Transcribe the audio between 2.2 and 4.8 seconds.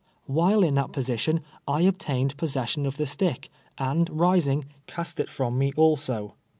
possession of the stick, and rising,